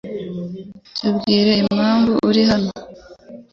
[0.97, 2.71] Tubwire impamvu uri hano.